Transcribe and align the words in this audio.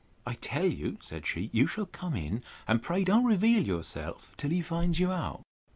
I 0.25 0.33
tell 0.33 0.65
you, 0.65 0.97
said 0.99 1.27
she, 1.27 1.51
you 1.53 1.67
shall 1.67 1.85
come 1.85 2.15
in; 2.15 2.41
and 2.67 2.81
pray 2.81 3.03
don't 3.03 3.23
reveal 3.25 3.61
yourself 3.61 4.33
till 4.35 4.49
he 4.49 4.63
finds 4.63 4.99
you 4.99 5.11
out. 5.11 5.43